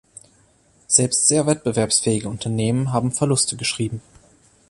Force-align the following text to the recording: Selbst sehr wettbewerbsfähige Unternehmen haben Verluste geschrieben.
Selbst 0.87 1.27
sehr 1.27 1.45
wettbewerbsfähige 1.45 2.27
Unternehmen 2.27 2.91
haben 2.91 3.11
Verluste 3.11 3.55
geschrieben. 3.55 4.01